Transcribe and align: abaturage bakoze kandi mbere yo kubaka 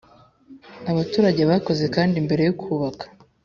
abaturage 0.91 1.41
bakoze 1.49 1.85
kandi 1.95 2.15
mbere 2.25 2.41
yo 2.47 2.53
kubaka 2.61 3.05